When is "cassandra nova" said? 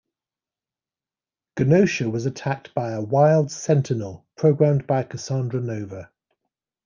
5.03-6.09